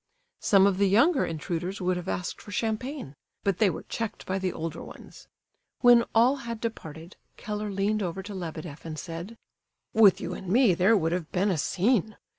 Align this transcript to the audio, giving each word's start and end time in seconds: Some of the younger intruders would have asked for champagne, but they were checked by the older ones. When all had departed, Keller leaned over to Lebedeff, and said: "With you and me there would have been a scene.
Some 0.39 0.65
of 0.65 0.79
the 0.79 0.89
younger 0.89 1.27
intruders 1.27 1.79
would 1.79 1.95
have 1.95 2.07
asked 2.07 2.41
for 2.41 2.51
champagne, 2.51 3.15
but 3.43 3.59
they 3.59 3.69
were 3.69 3.83
checked 3.83 4.25
by 4.25 4.39
the 4.39 4.51
older 4.51 4.81
ones. 4.83 5.27
When 5.81 6.05
all 6.15 6.37
had 6.37 6.59
departed, 6.59 7.17
Keller 7.37 7.69
leaned 7.69 8.01
over 8.01 8.23
to 8.23 8.33
Lebedeff, 8.33 8.83
and 8.83 8.97
said: 8.97 9.37
"With 9.93 10.19
you 10.19 10.33
and 10.33 10.47
me 10.47 10.73
there 10.73 10.97
would 10.97 11.11
have 11.11 11.31
been 11.31 11.51
a 11.51 11.57
scene. 11.59 12.17